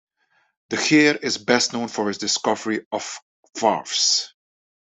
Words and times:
De 0.69 0.77
Geer 0.77 1.15
is 1.21 1.37
best 1.43 1.73
known 1.73 1.87
for 1.87 2.07
his 2.07 2.17
discovery 2.17 2.85
of 2.91 3.19
varves. 3.55 4.33